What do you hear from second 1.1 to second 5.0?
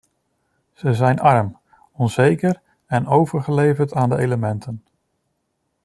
arm, onzeker en overgeleverd aan de elementen.